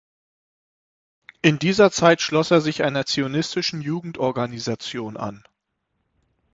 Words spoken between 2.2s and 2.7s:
schloss er